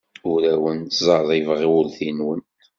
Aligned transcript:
Ur 0.31 0.41
awen-d-ttẓerribeɣ 0.53 1.59
urti-nwen. 1.77 2.41